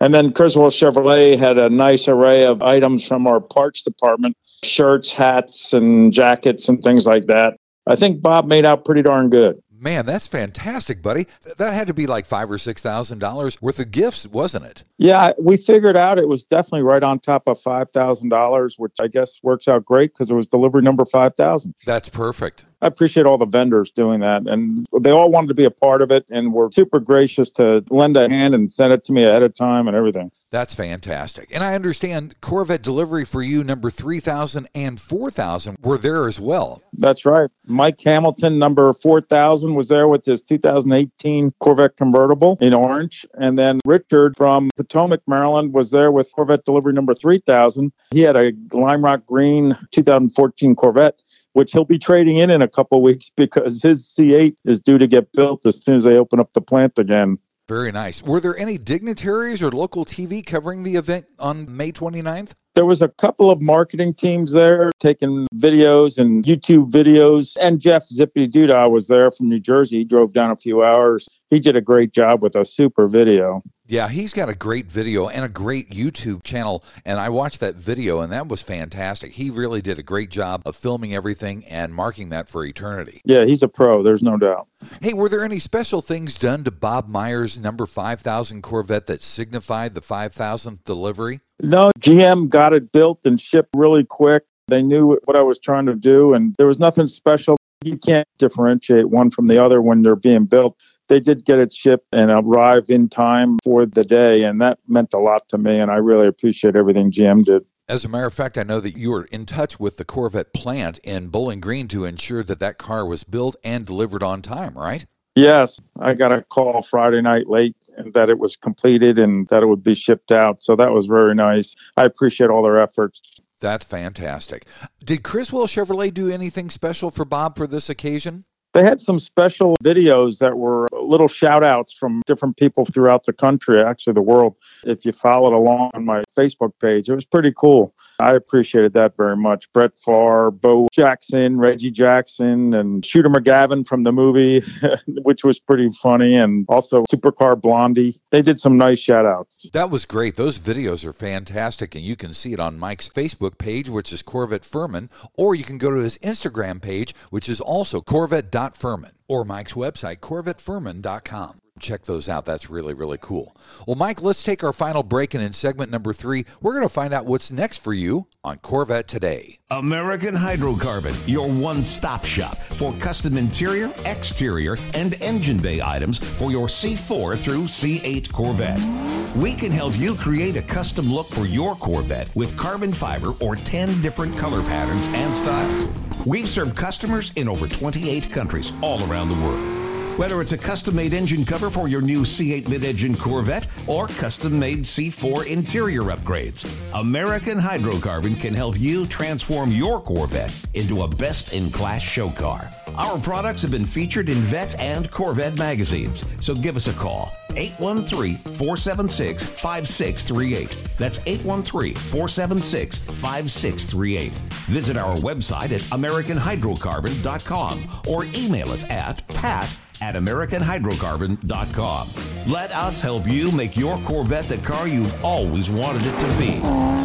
And 0.00 0.14
then 0.14 0.32
Criswell 0.32 0.70
Chevrolet 0.70 1.36
had 1.36 1.58
a 1.58 1.68
nice 1.68 2.06
array 2.08 2.44
of 2.44 2.62
items 2.62 3.06
from 3.06 3.26
our 3.26 3.40
parts 3.40 3.82
department 3.82 4.36
shirts, 4.62 5.10
hats, 5.12 5.72
and 5.72 6.12
jackets, 6.12 6.68
and 6.68 6.82
things 6.82 7.06
like 7.06 7.26
that. 7.26 7.56
I 7.86 7.96
think 7.96 8.22
Bob 8.22 8.46
made 8.46 8.66
out 8.66 8.84
pretty 8.84 9.02
darn 9.02 9.30
good. 9.30 9.60
Man, 9.82 10.04
that's 10.04 10.26
fantastic, 10.26 11.00
buddy. 11.00 11.26
That 11.56 11.72
had 11.72 11.86
to 11.86 11.94
be 11.94 12.06
like 12.06 12.26
five 12.26 12.50
or 12.50 12.58
six 12.58 12.82
thousand 12.82 13.18
dollars 13.18 13.62
worth 13.62 13.80
of 13.80 13.90
gifts, 13.90 14.26
wasn't 14.26 14.66
it? 14.66 14.84
Yeah, 14.98 15.32
we 15.38 15.56
figured 15.56 15.96
out 15.96 16.18
it 16.18 16.28
was 16.28 16.44
definitely 16.44 16.82
right 16.82 17.02
on 17.02 17.18
top 17.18 17.44
of 17.46 17.58
five 17.58 17.88
thousand 17.90 18.28
dollars, 18.28 18.78
which 18.78 18.92
I 19.00 19.08
guess 19.08 19.42
works 19.42 19.68
out 19.68 19.86
great 19.86 20.12
because 20.12 20.30
it 20.30 20.34
was 20.34 20.46
delivery 20.46 20.82
number 20.82 21.06
five 21.06 21.34
thousand. 21.34 21.74
That's 21.86 22.10
perfect. 22.10 22.66
I 22.82 22.86
appreciate 22.86 23.26
all 23.26 23.38
the 23.38 23.46
vendors 23.46 23.90
doing 23.90 24.20
that, 24.20 24.46
and 24.46 24.86
they 25.00 25.10
all 25.10 25.30
wanted 25.30 25.48
to 25.48 25.54
be 25.54 25.64
a 25.64 25.70
part 25.70 26.02
of 26.02 26.10
it, 26.10 26.26
and 26.30 26.52
were 26.52 26.70
super 26.72 27.00
gracious 27.00 27.50
to 27.52 27.84
lend 27.90 28.16
a 28.16 28.28
hand 28.28 28.54
and 28.54 28.72
send 28.72 28.92
it 28.92 29.04
to 29.04 29.12
me 29.12 29.24
ahead 29.24 29.42
of 29.42 29.54
time 29.54 29.86
and 29.86 29.96
everything. 29.96 30.30
That's 30.50 30.74
fantastic. 30.74 31.48
And 31.52 31.62
I 31.62 31.76
understand 31.76 32.40
Corvette 32.40 32.82
delivery 32.82 33.24
for 33.24 33.40
you, 33.40 33.62
number 33.62 33.88
3000 33.88 34.66
and 34.74 35.00
4000, 35.00 35.76
were 35.80 35.96
there 35.96 36.26
as 36.26 36.40
well. 36.40 36.82
That's 36.94 37.24
right. 37.24 37.48
Mike 37.66 38.00
Hamilton, 38.00 38.58
number 38.58 38.92
4000, 38.92 39.74
was 39.74 39.88
there 39.88 40.08
with 40.08 40.24
his 40.24 40.42
2018 40.42 41.52
Corvette 41.60 41.96
convertible 41.96 42.58
in 42.60 42.74
orange. 42.74 43.24
And 43.34 43.56
then 43.56 43.78
Richard 43.84 44.36
from 44.36 44.70
Potomac, 44.74 45.20
Maryland, 45.28 45.72
was 45.72 45.92
there 45.92 46.10
with 46.10 46.32
Corvette 46.34 46.64
delivery 46.64 46.94
number 46.94 47.14
3000. 47.14 47.92
He 48.10 48.22
had 48.22 48.36
a 48.36 48.52
Lime 48.72 49.04
Rock 49.04 49.24
Green 49.26 49.76
2014 49.92 50.74
Corvette 50.74 51.20
which 51.52 51.72
he'll 51.72 51.84
be 51.84 51.98
trading 51.98 52.36
in 52.36 52.50
in 52.50 52.62
a 52.62 52.68
couple 52.68 53.00
weeks 53.02 53.30
because 53.36 53.82
his 53.82 54.06
C8 54.06 54.54
is 54.64 54.80
due 54.80 54.98
to 54.98 55.06
get 55.06 55.32
built 55.32 55.66
as 55.66 55.82
soon 55.82 55.96
as 55.96 56.04
they 56.04 56.16
open 56.16 56.40
up 56.40 56.52
the 56.52 56.60
plant 56.60 56.98
again. 56.98 57.38
Very 57.70 57.92
nice. 57.92 58.20
Were 58.20 58.40
there 58.40 58.58
any 58.58 58.78
dignitaries 58.78 59.62
or 59.62 59.70
local 59.70 60.04
TV 60.04 60.44
covering 60.44 60.82
the 60.82 60.96
event 60.96 61.26
on 61.38 61.76
May 61.76 61.92
29th? 61.92 62.52
There 62.74 62.84
was 62.84 63.00
a 63.00 63.06
couple 63.06 63.48
of 63.48 63.62
marketing 63.62 64.14
teams 64.14 64.50
there 64.50 64.90
taking 64.98 65.46
videos 65.54 66.18
and 66.18 66.42
YouTube 66.42 66.90
videos. 66.90 67.56
And 67.60 67.80
Jeff 67.80 68.02
Zippy 68.06 68.48
Duda 68.48 68.90
was 68.90 69.06
there 69.06 69.30
from 69.30 69.50
New 69.50 69.60
Jersey. 69.60 69.98
He 69.98 70.04
drove 70.04 70.32
down 70.32 70.50
a 70.50 70.56
few 70.56 70.82
hours. 70.82 71.28
He 71.50 71.60
did 71.60 71.76
a 71.76 71.80
great 71.80 72.12
job 72.12 72.42
with 72.42 72.56
a 72.56 72.64
super 72.64 73.06
video. 73.06 73.62
Yeah, 73.90 74.08
he's 74.08 74.32
got 74.32 74.48
a 74.48 74.54
great 74.54 74.86
video 74.86 75.28
and 75.28 75.44
a 75.44 75.48
great 75.48 75.90
YouTube 75.90 76.44
channel. 76.44 76.84
And 77.04 77.18
I 77.18 77.28
watched 77.28 77.58
that 77.58 77.74
video, 77.74 78.20
and 78.20 78.32
that 78.32 78.46
was 78.46 78.62
fantastic. 78.62 79.32
He 79.32 79.50
really 79.50 79.82
did 79.82 79.98
a 79.98 80.02
great 80.04 80.30
job 80.30 80.62
of 80.64 80.76
filming 80.76 81.12
everything 81.12 81.64
and 81.64 81.92
marking 81.92 82.28
that 82.28 82.48
for 82.48 82.64
eternity. 82.64 83.20
Yeah, 83.24 83.46
he's 83.46 83.64
a 83.64 83.68
pro. 83.68 84.04
There's 84.04 84.22
no 84.22 84.36
doubt. 84.36 84.68
Hey, 85.02 85.12
were 85.12 85.28
there 85.28 85.44
any 85.44 85.58
special 85.58 86.02
things 86.02 86.38
done 86.38 86.62
to 86.64 86.70
Bob 86.70 87.08
Meyer's 87.08 87.58
number 87.58 87.84
5000 87.84 88.62
Corvette 88.62 89.08
that 89.08 89.24
signified 89.24 89.94
the 89.94 90.00
5000th 90.00 90.84
delivery? 90.84 91.40
No, 91.60 91.90
GM 91.98 92.48
got 92.48 92.72
it 92.72 92.92
built 92.92 93.26
and 93.26 93.40
shipped 93.40 93.70
really 93.74 94.04
quick. 94.04 94.44
They 94.68 94.84
knew 94.84 95.18
what 95.24 95.36
I 95.36 95.42
was 95.42 95.58
trying 95.58 95.86
to 95.86 95.96
do, 95.96 96.32
and 96.32 96.54
there 96.58 96.68
was 96.68 96.78
nothing 96.78 97.08
special. 97.08 97.56
You 97.82 97.96
can't 97.96 98.28
differentiate 98.38 99.08
one 99.08 99.32
from 99.32 99.46
the 99.46 99.60
other 99.60 99.82
when 99.82 100.02
they're 100.02 100.14
being 100.14 100.44
built 100.44 100.76
they 101.10 101.20
did 101.20 101.44
get 101.44 101.58
it 101.58 101.72
shipped 101.72 102.06
and 102.12 102.30
arrive 102.30 102.88
in 102.88 103.08
time 103.08 103.58
for 103.64 103.84
the 103.84 104.04
day. 104.04 104.44
And 104.44 104.60
that 104.62 104.78
meant 104.88 105.12
a 105.12 105.18
lot 105.18 105.48
to 105.48 105.58
me. 105.58 105.78
And 105.78 105.90
I 105.90 105.96
really 105.96 106.28
appreciate 106.28 106.76
everything 106.76 107.10
GM 107.10 107.44
did. 107.44 107.66
As 107.88 108.04
a 108.04 108.08
matter 108.08 108.26
of 108.26 108.32
fact, 108.32 108.56
I 108.56 108.62
know 108.62 108.78
that 108.78 108.96
you 108.96 109.10
were 109.10 109.24
in 109.24 109.44
touch 109.44 109.80
with 109.80 109.96
the 109.96 110.04
Corvette 110.04 110.54
plant 110.54 111.00
in 111.02 111.26
Bowling 111.28 111.60
Green 111.60 111.88
to 111.88 112.04
ensure 112.04 112.44
that 112.44 112.60
that 112.60 112.78
car 112.78 113.04
was 113.04 113.24
built 113.24 113.56
and 113.64 113.84
delivered 113.84 114.22
on 114.22 114.40
time, 114.40 114.78
right? 114.78 115.04
Yes. 115.34 115.80
I 115.98 116.14
got 116.14 116.32
a 116.32 116.42
call 116.42 116.82
Friday 116.82 117.20
night 117.20 117.48
late 117.48 117.76
and 117.96 118.14
that 118.14 118.30
it 118.30 118.38
was 118.38 118.56
completed 118.56 119.18
and 119.18 119.48
that 119.48 119.64
it 119.64 119.66
would 119.66 119.82
be 119.82 119.96
shipped 119.96 120.30
out. 120.30 120.62
So 120.62 120.76
that 120.76 120.92
was 120.92 121.06
very 121.06 121.34
nice. 121.34 121.74
I 121.96 122.04
appreciate 122.04 122.50
all 122.50 122.62
their 122.62 122.80
efforts. 122.80 123.20
That's 123.58 123.84
fantastic. 123.84 124.64
Did 125.04 125.24
Criswell 125.24 125.66
Chevrolet 125.66 126.14
do 126.14 126.30
anything 126.30 126.70
special 126.70 127.10
for 127.10 127.24
Bob 127.24 127.56
for 127.56 127.66
this 127.66 127.90
occasion? 127.90 128.44
They 128.72 128.84
had 128.84 129.00
some 129.00 129.18
special 129.18 129.76
videos 129.82 130.38
that 130.38 130.56
were 130.56 130.86
little 130.92 131.26
shout 131.26 131.64
outs 131.64 131.92
from 131.92 132.22
different 132.26 132.56
people 132.56 132.84
throughout 132.84 133.24
the 133.24 133.32
country, 133.32 133.82
actually 133.82 134.12
the 134.12 134.22
world. 134.22 134.56
If 134.84 135.04
you 135.04 135.12
followed 135.12 135.52
along 135.52 135.90
on 135.94 136.04
my 136.04 136.22
Facebook 136.36 136.72
page, 136.80 137.08
it 137.08 137.14
was 137.14 137.24
pretty 137.24 137.52
cool. 137.56 137.92
I 138.20 138.34
appreciated 138.34 138.92
that 138.92 139.16
very 139.16 139.36
much. 139.36 139.72
Brett 139.72 139.98
Favre, 139.98 140.50
Bo 140.50 140.88
Jackson, 140.92 141.58
Reggie 141.58 141.90
Jackson, 141.90 142.74
and 142.74 143.04
Shooter 143.04 143.28
McGavin 143.28 143.86
from 143.86 144.04
the 144.04 144.12
movie, 144.12 144.62
which 145.22 145.44
was 145.44 145.58
pretty 145.58 145.88
funny, 145.88 146.36
and 146.36 146.66
also 146.68 147.04
Supercar 147.12 147.60
Blondie. 147.60 148.20
They 148.30 148.42
did 148.42 148.60
some 148.60 148.76
nice 148.76 148.98
shout 148.98 149.26
outs. 149.26 149.70
That 149.72 149.90
was 149.90 150.04
great. 150.04 150.36
Those 150.36 150.58
videos 150.58 151.04
are 151.04 151.12
fantastic, 151.12 151.94
and 151.94 152.04
you 152.04 152.16
can 152.16 152.34
see 152.34 152.52
it 152.52 152.60
on 152.60 152.78
Mike's 152.78 153.08
Facebook 153.08 153.58
page, 153.58 153.88
which 153.88 154.12
is 154.12 154.22
Corvette 154.22 154.64
Furman, 154.64 155.08
or 155.34 155.54
you 155.54 155.64
can 155.64 155.78
go 155.78 155.90
to 155.90 156.00
his 156.00 156.18
Instagram 156.18 156.80
page, 156.82 157.14
which 157.30 157.48
is 157.48 157.60
also 157.60 158.00
Corvette.Furman, 158.00 159.12
or 159.28 159.44
Mike's 159.44 159.72
website, 159.72 160.18
CorvetteFurman.com 160.18 161.60
check 161.80 162.02
those 162.02 162.28
out. 162.28 162.44
That's 162.44 162.70
really, 162.70 162.94
really 162.94 163.18
cool. 163.20 163.56
Well, 163.86 163.96
Mike, 163.96 164.22
let's 164.22 164.42
take 164.42 164.62
our 164.62 164.72
final 164.72 165.02
break. 165.02 165.34
And 165.34 165.42
in 165.42 165.52
segment 165.52 165.90
number 165.90 166.12
three, 166.12 166.44
we're 166.60 166.72
going 166.72 166.84
to 166.84 166.92
find 166.92 167.12
out 167.12 167.26
what's 167.26 167.50
next 167.50 167.78
for 167.78 167.92
you 167.92 168.26
on 168.44 168.58
Corvette 168.58 169.08
Today. 169.08 169.58
American 169.70 170.34
Hydrocarbon, 170.34 171.16
your 171.26 171.48
one 171.48 171.84
stop 171.84 172.24
shop 172.24 172.58
for 172.74 172.92
custom 172.94 173.36
interior, 173.36 173.92
exterior, 174.04 174.76
and 174.94 175.14
engine 175.20 175.58
bay 175.58 175.80
items 175.82 176.18
for 176.18 176.50
your 176.50 176.66
C4 176.66 177.38
through 177.38 177.64
C8 177.64 178.32
Corvette. 178.32 179.36
We 179.36 179.54
can 179.54 179.70
help 179.70 179.96
you 179.96 180.16
create 180.16 180.56
a 180.56 180.62
custom 180.62 181.12
look 181.12 181.26
for 181.28 181.46
your 181.46 181.76
Corvette 181.76 182.34
with 182.34 182.56
carbon 182.56 182.92
fiber 182.92 183.32
or 183.40 183.54
10 183.54 184.02
different 184.02 184.36
color 184.36 184.62
patterns 184.62 185.06
and 185.08 185.34
styles. 185.34 185.84
We've 186.26 186.48
served 186.48 186.76
customers 186.76 187.32
in 187.36 187.48
over 187.48 187.68
28 187.68 188.30
countries 188.30 188.72
all 188.82 189.08
around 189.08 189.28
the 189.28 189.34
world. 189.34 189.79
Whether 190.16 190.40
it's 190.42 190.52
a 190.52 190.58
custom 190.58 190.96
made 190.96 191.14
engine 191.14 191.44
cover 191.44 191.70
for 191.70 191.88
your 191.88 192.02
new 192.02 192.22
C8 192.22 192.68
mid 192.68 192.84
engine 192.84 193.16
Corvette 193.16 193.66
or 193.86 194.08
custom 194.08 194.58
made 194.58 194.80
C4 194.80 195.46
interior 195.46 196.02
upgrades, 196.02 196.70
American 196.92 197.58
Hydrocarbon 197.58 198.38
can 198.38 198.52
help 198.52 198.78
you 198.78 199.06
transform 199.06 199.70
your 199.70 200.00
Corvette 200.00 200.54
into 200.74 201.02
a 201.02 201.08
best 201.08 201.54
in 201.54 201.70
class 201.70 202.02
show 202.02 202.28
car. 202.30 202.68
Our 202.96 203.18
products 203.18 203.62
have 203.62 203.70
been 203.70 203.86
featured 203.86 204.28
in 204.28 204.38
Vette 204.38 204.78
and 204.78 205.10
Corvette 205.10 205.56
magazines, 205.56 206.24
so 206.40 206.54
give 206.54 206.76
us 206.76 206.86
a 206.86 206.92
call. 206.92 207.32
813 207.56 208.36
476 208.38 209.44
5638. 209.44 210.76
That's 210.98 211.18
813 211.24 211.94
476 211.94 212.98
5638. 212.98 214.32
Visit 214.68 214.96
our 214.96 215.16
website 215.16 215.72
at 215.72 215.80
AmericanHydrocarbon.com 215.82 218.02
or 218.06 218.24
email 218.24 218.70
us 218.70 218.88
at 218.90 219.26
pat 219.28 219.68
at 220.00 220.14
AmericanHydrocarbon.com. 220.14 222.08
Let 222.46 222.70
us 222.72 223.00
help 223.00 223.26
you 223.26 223.50
make 223.52 223.76
your 223.76 223.98
Corvette 224.02 224.48
the 224.48 224.58
car 224.58 224.88
you've 224.88 225.24
always 225.24 225.68
wanted 225.70 226.02
it 226.06 226.18
to 226.20 226.28
be. 226.38 226.56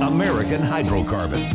American 0.03 0.61
Hydrocarbon. 0.61 1.51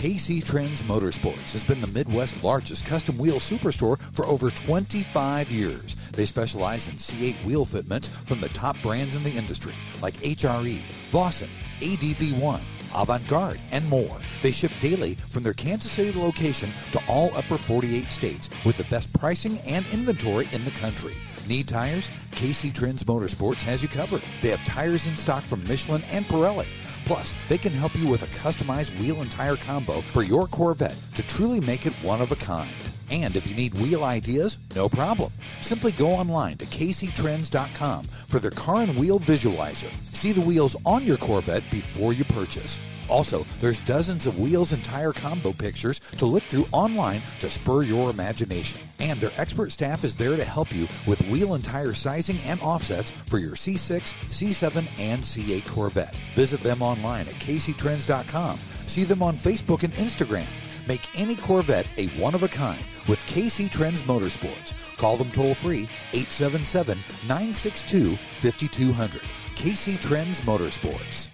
KC 0.00 0.42
Trends 0.42 0.80
Motorsports 0.82 1.52
has 1.52 1.62
been 1.62 1.82
the 1.82 1.86
Midwest's 1.88 2.42
largest 2.42 2.86
custom 2.86 3.18
wheel 3.18 3.36
superstore 3.36 4.00
for 4.14 4.24
over 4.24 4.48
25 4.50 5.50
years. 5.50 5.96
They 6.12 6.24
specialize 6.24 6.88
in 6.88 6.94
C8 6.94 7.44
wheel 7.44 7.66
fitments 7.66 8.08
from 8.08 8.40
the 8.40 8.48
top 8.48 8.80
brands 8.80 9.14
in 9.14 9.22
the 9.22 9.30
industry 9.30 9.74
like 10.00 10.14
HRE, 10.14 10.78
Vossen, 11.12 11.50
ADV1, 11.80 12.60
Avant 12.94 13.26
Garde, 13.28 13.60
and 13.72 13.88
more. 13.88 14.18
They 14.42 14.50
ship 14.50 14.72
daily 14.80 15.14
from 15.14 15.42
their 15.42 15.52
Kansas 15.52 15.90
City 15.90 16.18
location 16.18 16.70
to 16.92 17.00
all 17.08 17.34
upper 17.36 17.56
48 17.56 18.04
states 18.06 18.50
with 18.64 18.76
the 18.76 18.84
best 18.84 19.12
pricing 19.18 19.58
and 19.66 19.84
inventory 19.92 20.48
in 20.52 20.64
the 20.64 20.70
country. 20.72 21.14
Need 21.48 21.68
tires? 21.68 22.08
KC 22.32 22.72
Trends 22.72 23.02
Motorsports 23.04 23.62
has 23.62 23.82
you 23.82 23.88
covered. 23.88 24.22
They 24.42 24.50
have 24.50 24.64
tires 24.64 25.06
in 25.06 25.16
stock 25.16 25.42
from 25.42 25.64
Michelin 25.64 26.02
and 26.10 26.24
Pirelli. 26.24 26.66
Plus, 27.06 27.32
they 27.48 27.58
can 27.58 27.72
help 27.72 27.96
you 27.96 28.08
with 28.08 28.22
a 28.22 28.38
customized 28.38 28.98
wheel 29.00 29.20
and 29.20 29.30
tire 29.30 29.56
combo 29.56 29.94
for 29.94 30.22
your 30.22 30.46
Corvette 30.46 30.96
to 31.14 31.22
truly 31.26 31.60
make 31.60 31.86
it 31.86 31.92
one 32.04 32.20
of 32.20 32.30
a 32.30 32.36
kind. 32.36 32.70
And 33.10 33.34
if 33.34 33.46
you 33.46 33.56
need 33.56 33.74
wheel 33.78 34.04
ideas, 34.04 34.58
no 34.76 34.88
problem. 34.88 35.32
Simply 35.60 35.92
go 35.92 36.08
online 36.08 36.56
to 36.58 36.64
kctrends.com 36.66 38.04
for 38.04 38.38
their 38.38 38.50
car 38.52 38.82
and 38.82 38.96
wheel 38.96 39.18
visualizer. 39.18 39.94
See 40.14 40.32
the 40.32 40.40
wheels 40.40 40.76
on 40.86 41.04
your 41.04 41.16
Corvette 41.16 41.68
before 41.70 42.12
you 42.12 42.24
purchase. 42.24 42.78
Also, 43.10 43.42
there's 43.60 43.84
dozens 43.86 44.26
of 44.26 44.38
wheels 44.38 44.72
and 44.72 44.82
tire 44.84 45.12
combo 45.12 45.52
pictures 45.52 45.98
to 45.98 46.26
look 46.26 46.44
through 46.44 46.64
online 46.72 47.20
to 47.40 47.50
spur 47.50 47.82
your 47.82 48.08
imagination. 48.10 48.80
And 49.00 49.18
their 49.18 49.32
expert 49.36 49.72
staff 49.72 50.04
is 50.04 50.14
there 50.14 50.36
to 50.36 50.44
help 50.44 50.72
you 50.72 50.82
with 51.06 51.26
wheel 51.28 51.54
and 51.54 51.64
tire 51.64 51.92
sizing 51.92 52.38
and 52.46 52.60
offsets 52.60 53.10
for 53.10 53.38
your 53.38 53.56
C6, 53.56 54.14
C7, 54.30 55.00
and 55.00 55.20
C8 55.20 55.66
Corvette. 55.66 56.14
Visit 56.34 56.60
them 56.60 56.82
online 56.82 57.26
at 57.26 57.34
kctrends.com. 57.34 58.56
See 58.56 59.04
them 59.04 59.22
on 59.22 59.34
Facebook 59.34 59.82
and 59.82 59.92
Instagram. 59.94 60.46
Make 60.90 61.08
any 61.14 61.36
Corvette 61.36 61.86
a 61.98 62.08
one 62.18 62.34
of 62.34 62.42
a 62.42 62.48
kind 62.48 62.80
with 63.06 63.24
KC 63.26 63.70
Trends 63.70 64.02
Motorsports. 64.02 64.74
Call 64.96 65.16
them 65.16 65.30
toll 65.30 65.54
free 65.54 65.88
877 66.12 66.98
962 67.28 68.16
5200. 68.16 69.22
KC 69.54 70.02
Trends 70.02 70.40
Motorsports. 70.40 71.28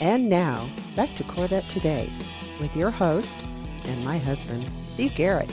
And 0.00 0.30
now, 0.30 0.66
back 0.96 1.14
to 1.16 1.24
Corvette 1.24 1.68
Today 1.68 2.10
with 2.58 2.74
your 2.74 2.90
host 2.90 3.44
and 3.84 4.02
my 4.02 4.16
husband, 4.16 4.64
Steve 4.94 5.14
Garrett. 5.14 5.52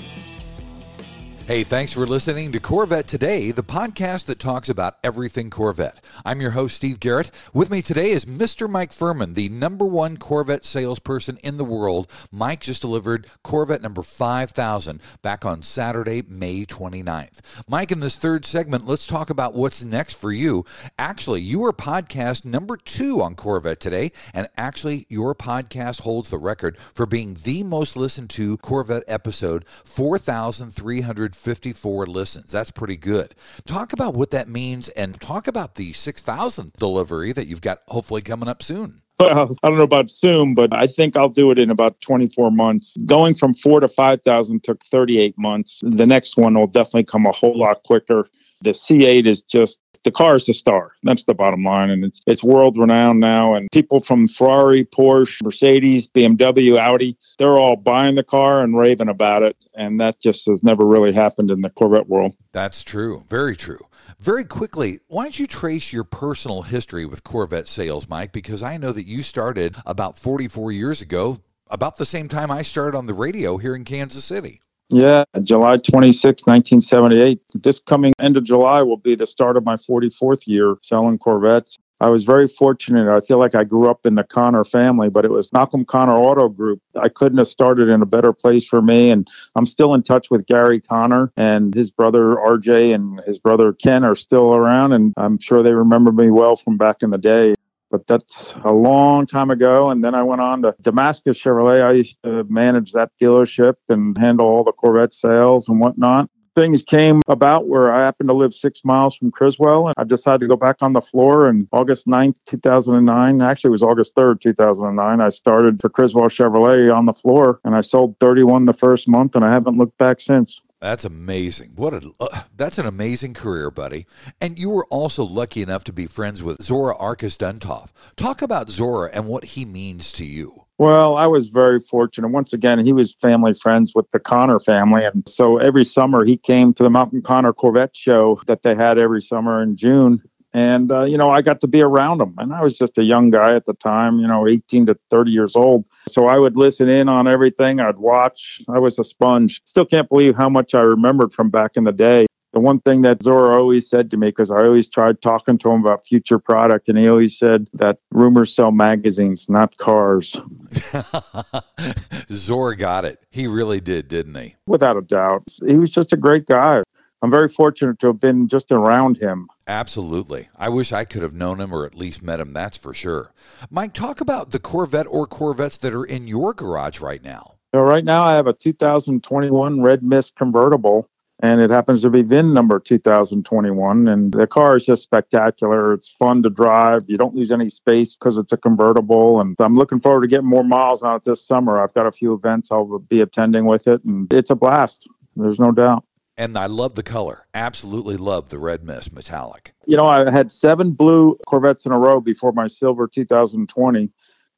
Hey, 1.48 1.64
thanks 1.64 1.94
for 1.94 2.08
listening 2.08 2.52
to 2.54 2.60
Corvette 2.60 3.06
Today, 3.06 3.52
the 3.52 3.62
podcast 3.62 4.26
that 4.26 4.40
talks 4.40 4.68
about 4.68 4.98
everything 5.04 5.52
Corvette. 5.52 6.04
I'm 6.26 6.42
your 6.42 6.50
host, 6.50 6.76
Steve 6.76 7.00
Garrett. 7.00 7.30
With 7.54 7.70
me 7.70 7.84
today 7.84 8.10
is 8.10 8.26
Mr. 8.26 8.68
Mike 8.68 8.92
Furman, 8.92 9.36
the 9.36 9.50
number 9.50 9.86
one 9.86 10.18
Corvette 10.18 10.66
salesperson 10.66 11.38
in 11.44 11.58
the 11.58 11.64
world. 11.64 12.12
Mike 12.32 12.62
just 12.62 12.82
delivered 12.82 13.28
Corvette 13.44 13.84
number 13.84 14.02
5000 14.02 15.00
back 15.22 15.46
on 15.46 15.62
Saturday, 15.62 16.24
May 16.28 16.66
29th. 16.66 17.64
Mike, 17.70 17.92
in 17.92 18.00
this 18.00 18.18
third 18.18 18.44
segment, 18.44 18.88
let's 18.88 19.06
talk 19.06 19.30
about 19.30 19.54
what's 19.54 19.84
next 19.84 20.16
for 20.16 20.32
you. 20.32 20.66
Actually, 20.98 21.42
you 21.42 21.64
are 21.64 21.72
podcast 21.72 22.44
number 22.44 22.76
two 22.76 23.22
on 23.22 23.36
Corvette 23.36 23.80
Today, 23.80 24.12
and 24.34 24.48
actually, 24.58 25.06
your 25.10 25.36
podcast 25.36 26.02
holds 26.02 26.32
the 26.32 26.40
record 26.40 26.76
for 26.80 27.06
being 27.06 27.36
the 27.44 27.62
most 27.62 27.96
listened 27.96 28.32
to 28.32 28.58
Corvette 28.58 29.04
episode, 29.08 29.64
4,300. 29.68 31.35
154 31.36 32.06
listens. 32.08 32.52
That's 32.52 32.72
pretty 32.72 32.98
good. 32.98 33.36
Talk 33.66 33.94
about 33.94 34.16
what 34.16 34.32
that 34.32 34.48
means 34.48 34.90
and 34.90 35.20
talk 35.20 35.48
about 35.48 35.76
the 35.76 35.94
6,000th 35.94 36.74
delivery 36.78 37.32
that 37.34 37.48
you've 37.48 37.62
got 37.62 37.82
hopefully 37.88 38.22
coming 38.22 38.50
up 38.50 38.64
soon. 38.64 39.02
Well, 39.20 39.56
I 39.64 39.70
don't 39.70 39.78
know 39.78 39.84
about 39.84 40.12
soon, 40.12 40.56
but 40.56 40.74
I 40.74 40.88
think 40.88 41.16
I'll 41.16 41.30
do 41.30 41.50
it 41.52 41.60
in 41.60 41.70
about 41.70 42.02
24 42.02 42.52
months. 42.52 42.98
Going 43.06 43.34
from 43.34 43.54
four 43.54 43.80
to 43.80 43.88
5,000 43.88 44.64
took 44.64 44.84
38 44.86 45.38
months. 45.38 45.82
The 45.84 46.06
next 46.06 46.36
one 46.36 46.56
will 46.56 46.68
definitely 46.68 47.06
come 47.06 47.26
a 47.26 47.32
whole 47.32 47.58
lot 47.58 47.84
quicker. 47.84 48.28
The 48.66 48.72
C8 48.72 49.28
is 49.28 49.42
just 49.44 49.80
the 50.04 50.12
car 50.12 50.36
is 50.36 50.46
the 50.46 50.54
star. 50.54 50.94
That's 51.04 51.26
the 51.26 51.34
bottom 51.34 51.64
line, 51.64 51.90
and 51.90 52.04
it's 52.04 52.22
it's 52.26 52.44
world 52.44 52.78
renowned 52.78 53.20
now. 53.20 53.54
And 53.54 53.68
people 53.72 54.00
from 54.00 54.28
Ferrari, 54.28 54.86
Porsche, 54.86 55.44
Mercedes, 55.44 56.08
BMW, 56.08 56.80
Audi, 56.80 57.16
they're 57.38 57.58
all 57.58 57.76
buying 57.76 58.16
the 58.16 58.24
car 58.24 58.62
and 58.62 58.78
raving 58.78 59.10
about 59.10 59.44
it. 59.44 59.56
And 59.76 60.00
that 60.00 60.20
just 60.20 60.48
has 60.48 60.64
never 60.64 60.86
really 60.86 61.14
happened 61.14 61.52
in 61.52 61.62
the 61.62 61.70
Corvette 61.70 62.08
world. 62.08 62.34
That's 62.54 62.84
true. 62.84 63.24
Very 63.28 63.56
true. 63.56 63.86
Very 64.20 64.46
quickly, 64.46 65.00
why 65.08 65.24
don't 65.24 65.38
you 65.38 65.48
trace 65.48 65.92
your 65.92 66.04
personal 66.04 66.62
history 66.64 67.06
with 67.06 67.24
Corvette 67.24 67.68
sales, 67.68 68.08
Mike? 68.08 68.32
Because 68.32 68.64
I 68.64 68.78
know 68.78 68.92
that 68.92 69.06
you 69.06 69.22
started 69.22 69.76
about 69.86 70.18
44 70.18 70.72
years 70.72 71.02
ago, 71.02 71.40
about 71.70 71.98
the 71.98 72.06
same 72.06 72.28
time 72.28 72.50
I 72.50 72.62
started 72.62 72.98
on 72.98 73.08
the 73.08 73.14
radio 73.14 73.58
here 73.58 73.76
in 73.76 73.84
Kansas 73.84 74.24
City. 74.24 74.62
Yeah, 74.90 75.24
July 75.42 75.78
26, 75.78 76.46
1978. 76.46 77.42
This 77.56 77.80
coming 77.80 78.14
end 78.20 78.38
of 78.38 78.44
July 78.44 78.84
will 78.84 78.98
be 78.98 79.16
the 79.16 79.26
start 79.26 79.58
of 79.58 79.66
my 79.66 79.76
44th 79.76 80.48
year 80.48 80.76
selling 80.82 81.18
Corvettes. 81.18 81.78
I 82.02 82.10
was 82.10 82.24
very 82.24 82.48
fortunate. 82.48 83.10
I 83.10 83.22
feel 83.22 83.40
like 83.40 83.56
I 83.56 83.64
grew 83.64 83.90
up 83.90 84.06
in 84.06 84.16
the 84.16 84.24
Konner 84.24 84.64
family, 84.64 85.10
but 85.10 85.26
it 85.26 85.32
was 85.32 85.52
Malcolm 85.54 85.86
Konner 85.86 86.14
Auto 86.14 86.50
Group. 86.50 86.82
I 87.02 87.10
couldn't 87.10 87.38
have 87.38 87.48
started 87.48 87.88
in 87.90 88.02
a 88.02 88.06
better 88.06 88.34
place 88.34 88.68
for 88.68 88.82
me. 88.82 89.10
And 89.10 89.28
I'm 89.56 89.66
still 89.66 89.94
in 89.94 90.04
touch 90.04 90.30
with 90.30 90.46
Gary 90.46 90.82
Konner 90.82 91.32
and 91.38 91.74
his 91.74 91.92
brother 91.92 92.36
RJ 92.36 92.94
and 92.94 93.22
his 93.26 93.40
brother 93.40 93.74
Ken 93.74 94.04
are 94.04 94.16
still 94.16 94.54
around. 94.54 94.92
And 94.92 95.14
I'm 95.16 95.40
sure 95.40 95.64
they 95.64 95.74
remember 95.74 96.12
me 96.12 96.32
well 96.32 96.58
from 96.58 96.78
back 96.78 97.02
in 97.02 97.12
the 97.12 97.18
day 97.18 97.56
but 97.96 98.08
that's 98.08 98.56
a 98.66 98.74
long 98.74 99.26
time 99.26 99.50
ago. 99.50 99.90
And 99.90 100.04
then 100.04 100.14
I 100.14 100.22
went 100.22 100.42
on 100.42 100.64
to 100.64 100.76
Damascus 100.82 101.42
Chevrolet. 101.42 101.82
I 101.82 101.94
used 101.94 102.18
to 102.24 102.44
manage 102.50 102.92
that 102.92 103.12
dealership 103.22 103.76
and 103.88 104.18
handle 104.18 104.46
all 104.46 104.66
the 104.66 104.74
Corvette 104.74 105.14
sales 105.14 105.70
and 105.70 105.80
whatnot. 105.80 106.30
Things 106.58 106.84
came 106.84 107.22
about 107.28 107.68
where 107.68 107.94
I 107.94 108.00
happened 108.00 108.30
to 108.30 108.34
live 108.34 108.54
six 108.54 108.84
miles 108.84 109.16
from 109.16 109.32
Criswell, 109.32 109.88
and 109.88 109.96
I 109.98 110.04
decided 110.04 110.42
to 110.42 110.48
go 110.48 110.56
back 110.56 110.78
on 110.82 110.94
the 110.94 111.02
floor. 111.02 111.48
And 111.48 111.68
August 111.72 112.06
9th, 112.08 112.38
2009, 112.46 113.42
actually, 113.42 113.70
it 113.70 113.72
was 113.72 113.84
August 113.84 114.16
3rd, 114.16 114.40
2009, 114.42 115.22
I 115.22 115.30
started 115.30 115.82
for 115.82 115.90
Criswell 115.90 116.28
Chevrolet 116.28 116.94
on 116.94 117.06
the 117.06 117.14
floor, 117.14 117.60
and 117.66 117.76
I 117.76 117.82
sold 117.82 118.16
31 118.20 118.66
the 118.66 118.74
first 118.74 119.08
month, 119.08 119.36
and 119.36 119.44
I 119.44 119.52
haven't 119.52 119.78
looked 119.78 119.98
back 119.98 120.22
since. 120.22 120.62
That's 120.82 121.06
amazing. 121.06 121.72
What 121.76 121.94
a 121.94 122.12
uh, 122.20 122.42
that's 122.56 122.78
an 122.78 122.86
amazing 122.86 123.34
career, 123.34 123.72
buddy. 123.72 124.06
And 124.42 124.60
you 124.60 124.70
were 124.70 124.86
also 124.86 125.24
lucky 125.24 125.62
enough 125.62 125.84
to 125.86 125.94
be 125.94 126.06
friends 126.06 126.44
with 126.44 126.62
Zora 126.62 126.96
Arkus 126.96 127.38
Duntov. 127.38 127.92
Talk 128.16 128.42
about 128.42 128.70
Zora 128.70 129.10
and 129.14 129.28
what 129.28 129.46
he 129.46 129.66
means 129.66 130.12
to 130.14 130.26
you. 130.26 130.66
Well, 130.78 131.16
I 131.16 131.26
was 131.28 131.48
very 131.48 131.80
fortunate. 131.80 132.28
Once 132.28 132.52
again, 132.52 132.80
he 132.80 132.92
was 132.92 133.14
family 133.14 133.54
friends 133.54 133.94
with 133.96 134.10
the 134.12 134.20
Konner 134.20 134.60
family. 134.60 135.06
And 135.06 135.28
so 135.28 135.58
every 135.58 135.86
summer 135.86 136.26
he 136.26 136.36
came 136.36 136.74
to 136.74 136.84
the 136.84 136.90
Malcolm 136.90 137.22
Konner 137.22 137.54
Corvette 137.54 137.96
show 137.96 138.42
that 138.48 138.64
they 138.64 138.76
had 138.76 138.98
every 138.98 139.22
summer 139.22 139.64
in 139.64 139.78
June. 139.78 140.22
And, 140.56 140.90
uh, 140.90 141.04
you 141.04 141.18
know, 141.18 141.30
I 141.32 141.42
got 141.42 141.60
to 141.62 141.68
be 141.68 141.82
around 141.82 142.22
him. 142.22 142.34
And 142.38 142.54
I 142.54 142.62
was 142.62 142.78
just 142.78 142.98
a 142.98 143.04
young 143.04 143.30
guy 143.30 143.56
at 143.56 143.66
the 143.66 143.74
time, 143.74 144.20
you 144.20 144.28
know, 144.28 144.48
18 144.48 144.86
to 144.86 144.98
30 145.10 145.30
years 145.30 145.54
old. 145.54 145.86
So 146.08 146.28
I 146.28 146.40
would 146.40 146.56
listen 146.56 146.88
in 146.88 147.10
on 147.10 147.28
everything. 147.28 147.82
I'd 147.82 147.98
watch. 147.98 148.62
I 148.70 148.80
was 148.80 148.98
a 148.98 149.04
sponge. 149.04 149.62
Still 149.66 149.86
can't 149.86 150.08
believe 150.08 150.38
how 150.38 150.48
much 150.48 150.74
I 150.74 150.80
remembered 150.80 151.34
from 151.34 151.50
back 151.50 151.72
in 151.76 151.84
the 151.84 151.92
day. 151.92 152.26
The 152.54 152.62
one 152.62 152.80
thing 152.80 153.02
that 153.02 153.22
Zora 153.22 153.60
always 153.60 153.90
said 153.90 154.10
to 154.12 154.18
me, 154.18 154.28
because 154.28 154.50
I 154.50 154.64
always 154.64 154.88
tried 154.88 155.22
talking 155.22 155.58
to 155.58 155.72
him 155.72 155.82
about 155.82 156.06
future 156.06 156.40
product, 156.40 156.88
and 156.88 156.98
he 156.98 157.10
always 157.10 157.38
said 157.38 157.68
that 157.74 157.98
rumors 158.12 158.56
sell 158.56 158.72
magazines, 158.72 159.50
not 159.50 159.76
cars. 159.76 160.38
Zora 162.32 162.78
got 162.78 163.04
it. 163.04 163.20
He 163.30 163.46
really 163.46 163.82
did, 163.82 164.08
didn't 164.08 164.36
he? 164.36 164.56
Without 164.68 164.96
a 164.96 165.02
doubt. 165.02 165.44
He 165.68 165.76
was 165.76 165.92
just 165.92 166.14
a 166.14 166.18
great 166.18 166.46
guy. 166.46 166.84
I'm 167.22 167.32
very 167.32 167.48
fortunate 167.48 168.00
to 168.00 168.08
have 168.08 168.20
been 168.20 168.48
just 168.48 168.72
around 168.72 169.18
him. 169.18 169.48
Absolutely. 169.68 170.50
I 170.56 170.70
wish 170.70 170.92
I 170.92 171.06
could 171.06 171.24
have 171.24 171.34
known 171.34 171.60
him 171.60 171.74
or 171.74 171.86
at 171.86 171.96
least 171.96 172.22
met 172.22 172.40
him, 172.40 172.54
that's 172.54 172.78
for 172.78 172.94
sure. 172.94 173.34
Mike, 173.72 173.94
talk 173.94 174.22
about 174.22 174.52
the 174.52 174.60
Corvette 174.60 175.08
or 175.10 175.26
Corvettes 175.26 175.78
that 175.78 175.94
are 175.94 176.06
in 176.06 176.28
your 176.28 176.54
garage 176.54 177.00
right 177.00 177.24
now. 177.24 177.56
So, 177.74 177.82
right 177.82 178.06
now, 178.06 178.24
I 178.24 178.36
have 178.36 178.48
a 178.48 178.54
2021 178.54 179.82
Red 179.82 180.04
Mist 180.04 180.36
convertible, 180.36 181.10
and 181.42 181.60
it 181.60 181.70
happens 181.70 182.04
to 182.04 182.10
be 182.10 182.22
VIN 182.22 182.54
number 182.54 182.80
2021. 182.80 184.08
And 184.08 184.32
the 184.32 184.48
car 184.48 184.78
is 184.78 184.86
just 184.86 185.04
spectacular. 185.04 185.94
It's 185.94 186.14
fun 186.14 186.44
to 186.44 186.50
drive. 186.50 187.04
You 187.08 187.18
don't 187.18 187.36
lose 187.36 187.52
any 187.52 187.68
space 187.68 188.16
because 188.16 188.38
it's 188.38 188.54
a 188.54 188.58
convertible. 188.58 189.42
And 189.42 189.56
I'm 189.60 189.76
looking 189.76 190.00
forward 190.00 190.22
to 190.22 190.28
getting 190.28 190.48
more 190.48 190.64
miles 190.64 191.02
on 191.02 191.16
it 191.18 191.24
this 191.24 191.46
summer. 191.46 191.82
I've 191.82 191.94
got 191.94 192.06
a 192.06 192.12
few 192.12 192.34
events 192.34 192.72
I'll 192.72 193.00
be 193.00 193.20
attending 193.20 193.66
with 193.66 193.88
it, 193.88 194.04
and 194.06 194.32
it's 194.32 194.52
a 194.52 194.56
blast. 194.56 195.10
There's 195.36 195.60
no 195.60 195.72
doubt 195.72 196.06
and 196.38 196.58
I 196.58 196.66
love 196.66 196.96
the 196.96 197.04
color. 197.04 197.48
Absolutely 197.54 198.18
love 198.18 198.50
the 198.50 198.60
red 198.60 198.84
mist 198.84 199.14
metallic. 199.14 199.74
You 199.86 199.98
know, 199.98 200.06
I 200.06 200.30
had 200.32 200.52
seven 200.52 200.92
blue 200.92 201.38
Corvettes 201.48 201.86
in 201.86 201.92
a 201.92 202.00
row 202.00 202.20
before 202.20 202.52
my 202.52 202.68
silver 202.68 203.08
2020, 203.08 204.12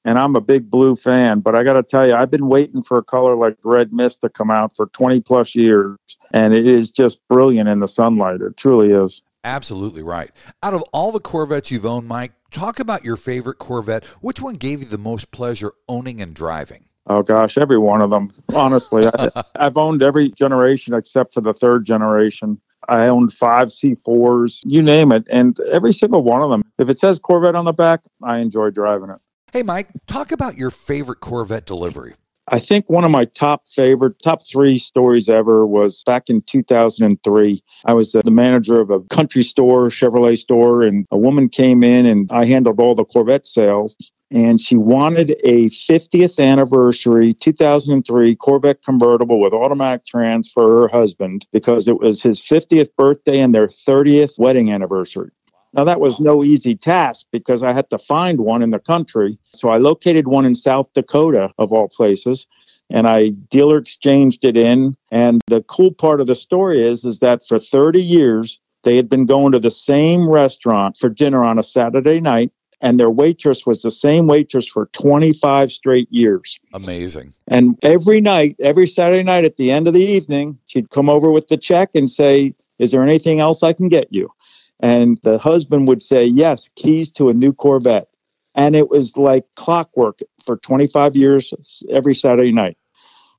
and 0.06 0.20
I'm 0.20 0.36
a 0.36 0.42
big 0.42 0.70
blue 0.70 0.96
fan. 0.96 1.42
But 1.42 1.56
I 1.56 1.64
got 1.64 1.74
to 1.74 1.84
tell 1.84 2.08
you, 2.08 2.16
I've 2.16 2.32
been 2.32 2.48
waiting 2.48 2.82
for 2.82 2.98
a 2.98 3.04
color 3.04 3.36
like 3.36 3.58
red 3.64 3.94
mist 3.94 4.22
to 4.22 4.30
come 4.30 4.52
out 4.52 4.76
for 4.76 4.88
20 4.88 5.22
plus 5.22 5.56
years, 5.56 5.98
and 6.34 6.54
it 6.54 6.66
is 6.66 6.90
just 6.90 7.20
brilliant 7.28 7.70
in 7.70 7.80
the 7.80 7.88
sunlight. 7.88 8.42
It 8.42 8.58
truly 8.58 8.92
is. 8.92 9.22
Absolutely 9.44 10.02
right. 10.02 10.32
Out 10.62 10.74
of 10.74 10.84
all 10.92 11.12
the 11.12 11.20
Corvettes 11.20 11.72
you've 11.72 11.86
owned, 11.86 12.08
Mike, 12.08 12.34
talk 12.52 12.80
about 12.80 13.06
your 13.06 13.16
favorite 13.16 13.60
Corvette. 13.60 14.04
Which 14.20 14.42
one 14.42 14.56
gave 14.56 14.80
you 14.80 14.86
the 14.86 14.98
most 14.98 15.32
pleasure 15.32 15.72
owning 15.88 16.22
and 16.22 16.34
driving? 16.36 16.87
Oh 17.10 17.24
gosh, 17.24 17.58
every 17.58 17.78
one 17.78 18.02
of 18.02 18.10
them. 18.10 18.34
Honestly, 18.54 19.06
I, 19.08 19.44
have 19.60 19.78
owned 19.78 20.04
every 20.04 20.30
generation 20.30 20.94
except 20.94 21.34
for 21.34 21.42
the 21.42 21.54
third 21.54 21.86
generation. 21.86 22.60
I 22.90 23.08
owned 23.08 23.34
five 23.34 23.70
C4s, 23.70 24.62
you 24.66 24.82
name 24.82 25.12
it, 25.12 25.26
and 25.30 25.60
every 25.72 25.94
single 25.94 26.24
one 26.24 26.42
of 26.42 26.50
them. 26.50 26.64
If 26.78 26.90
it 26.90 27.00
says 27.00 27.20
Corvette 27.20 27.56
on 27.56 27.66
the 27.66 27.74
back, 27.74 28.02
I 28.24 28.40
enjoy 28.40 28.70
driving 28.70 29.10
it. 29.10 29.22
Hey, 29.52 29.64
Mike, 29.64 29.90
talk 30.06 30.32
about 30.32 30.56
your 30.58 30.70
favorite 30.70 31.20
Corvette 31.20 31.66
delivery. 31.66 32.16
I 32.50 32.60
think 32.60 32.90
one 32.90 33.04
of 33.04 33.12
my 33.12 33.26
top 33.26 33.68
favorite, 33.68 34.22
top 34.22 34.42
three 34.42 34.78
stories 34.78 35.28
ever 35.28 35.68
was 35.68 36.02
back 36.06 36.30
in 36.30 36.42
2003. 36.44 37.62
I 37.86 37.94
was 37.94 38.14
the 38.14 38.32
manager 38.32 38.80
of 38.80 38.90
a 38.90 39.02
country 39.02 39.44
store, 39.44 39.90
Chevrolet 39.90 40.38
store, 40.38 40.84
and 40.84 41.06
a 41.12 41.18
woman 41.18 41.50
came 41.50 41.84
in 41.84 42.06
and 42.06 42.32
I 42.32 42.46
handled 42.46 42.80
all 42.80 42.96
the 42.96 43.04
Corvette 43.04 43.46
sales 43.46 43.98
and 44.32 44.60
she 44.60 44.76
wanted 44.76 45.36
a 45.44 45.70
50th 45.70 46.40
anniversary 46.40 47.34
2003 47.34 48.36
Corvette 48.36 48.84
convertible 48.84 49.40
with 49.40 49.54
automatic 49.54 50.06
trans 50.06 50.52
for 50.52 50.82
her 50.82 50.88
husband 50.88 51.48
because 51.54 51.88
it 51.88 52.00
was 52.00 52.22
his 52.22 52.42
50th 52.42 52.90
birthday 52.98 53.40
and 53.40 53.56
their 53.56 53.68
30th 53.68 54.38
wedding 54.38 54.72
anniversary. 54.72 55.32
Now, 55.74 55.84
that 55.84 56.00
was 56.00 56.20
no 56.20 56.44
easy 56.44 56.76
task 56.76 57.28
because 57.32 57.62
I 57.62 57.74
had 57.74 57.90
to 57.92 57.98
find 57.98 58.42
one 58.42 58.62
in 58.62 58.72
the 58.72 58.80
country. 58.80 59.38
So 59.54 59.70
I 59.70 59.78
located 59.78 60.28
one 60.28 60.46
in 60.46 60.56
South 60.56 60.88
Dakota, 60.94 61.52
of 61.58 61.72
all 61.72 61.90
places, 61.90 62.48
and 62.90 63.08
I 63.08 63.30
dealer 63.30 63.78
exchanged 63.78 64.46
it 64.46 64.58
in. 64.58 64.96
And 65.12 65.42
the 65.48 65.62
cool 65.64 65.92
part 65.92 66.22
of 66.22 66.28
the 66.28 66.36
story 66.36 66.82
is, 66.82 67.06
is 67.06 67.20
that 67.20 67.46
for 67.48 67.60
30 67.60 68.02
years, 68.02 68.60
they 68.84 68.96
had 68.96 69.10
been 69.10 69.26
going 69.26 69.52
to 69.52 69.60
the 69.60 69.72
same 69.72 70.30
restaurant 70.30 70.98
for 70.98 71.10
dinner 71.10 71.44
on 71.44 71.60
a 71.60 71.64
Saturday 71.64 72.22
night 72.22 72.52
and 72.82 73.00
their 73.00 73.10
waitress 73.10 73.66
was 73.66 73.82
the 73.82 73.92
same 73.92 74.28
waitress 74.28 74.68
for 74.68 74.88
25 74.88 75.72
straight 75.72 76.12
years. 76.12 76.60
Amazing. 76.74 77.34
And 77.48 77.78
every 77.82 78.22
night, 78.22 78.56
every 78.60 78.88
Saturday 78.88 79.24
night 79.24 79.46
at 79.46 79.58
the 79.58 79.72
end 79.72 79.88
of 79.88 79.94
the 79.94 80.06
evening, 80.06 80.58
she'd 80.68 80.90
come 80.90 81.10
over 81.10 81.32
with 81.32 81.48
the 81.48 81.58
check 81.58 81.90
and 81.96 82.10
say, 82.10 82.54
Is 82.80 82.92
there 82.92 83.04
anything 83.04 83.40
else 83.40 83.64
I 83.64 83.74
can 83.74 83.90
get 83.90 84.08
you? 84.12 84.30
And 84.80 85.20
the 85.24 85.38
husband 85.38 85.88
would 85.88 86.04
say, 86.04 86.26
Yes, 86.26 86.70
keys 86.76 87.12
to 87.14 87.30
a 87.30 87.34
new 87.34 87.52
Corvette. 87.52 88.10
And 88.54 88.76
it 88.76 88.90
was 88.90 89.16
like 89.18 89.46
clockwork 89.56 90.20
for 90.44 90.58
25 90.58 91.16
years 91.16 91.84
every 91.92 92.16
Saturday 92.16 92.52
night. 92.52 92.78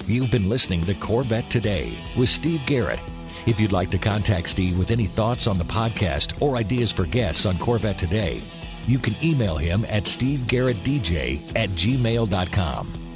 You've 0.05 0.31
been 0.31 0.49
listening 0.49 0.81
to 0.81 0.93
Corvette 0.95 1.49
Today 1.49 1.97
with 2.17 2.27
Steve 2.27 2.59
Garrett. 2.65 2.99
If 3.45 3.61
you'd 3.61 3.71
like 3.71 3.89
to 3.91 3.97
contact 3.97 4.49
Steve 4.49 4.77
with 4.77 4.91
any 4.91 5.05
thoughts 5.05 5.47
on 5.47 5.57
the 5.57 5.63
podcast 5.63 6.41
or 6.41 6.57
ideas 6.57 6.91
for 6.91 7.05
guests 7.05 7.45
on 7.45 7.57
Corvette 7.57 7.97
Today, 7.97 8.41
you 8.85 8.99
can 8.99 9.15
email 9.23 9.55
him 9.55 9.85
at 9.85 10.03
stevegarrettdj 10.03 11.55
at 11.55 11.69
gmail.com. 11.69 13.08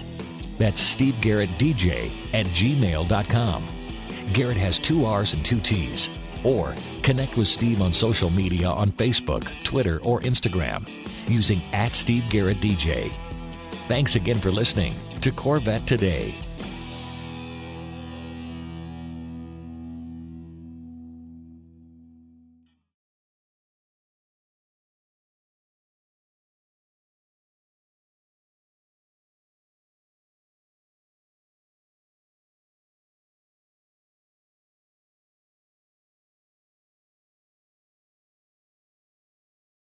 That's 0.57 0.95
stevegarrettdj 0.95 2.11
at 2.33 2.45
gmail.com. 2.47 3.67
Garrett 4.33 4.57
has 4.57 4.79
two 4.79 5.05
R's 5.05 5.33
and 5.33 5.43
two 5.43 5.59
T's. 5.59 6.09
Or 6.43 6.75
connect 7.03 7.37
with 7.37 7.47
Steve 7.47 7.81
on 7.81 7.93
social 7.93 8.29
media 8.29 8.69
on 8.69 8.91
Facebook, 8.91 9.47
Twitter, 9.63 9.99
or 10.01 10.21
Instagram 10.21 10.87
using 11.27 11.61
at 11.73 11.95
Steve 11.95 12.25
Garrett 12.29 12.59
DJ. 12.59 13.11
Thanks 13.87 14.15
again 14.15 14.39
for 14.39 14.51
listening 14.51 14.95
to 15.21 15.31
Corvette 15.31 15.87
Today. 15.87 16.35